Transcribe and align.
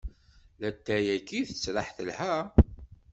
Latay-agi 0.61 1.39
tettraḥ 1.47 1.89
telha. 1.97 2.33